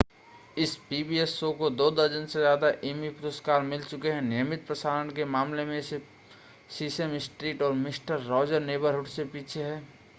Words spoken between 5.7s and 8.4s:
यह सिर्फ़ Sesame Street और मिस्टर